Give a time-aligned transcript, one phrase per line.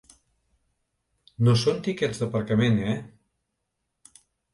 [1.47, 4.17] No són tiquets d’aparcament, eh?